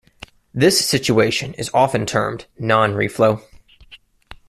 [0.51, 3.43] This situation is often termed non-reflow.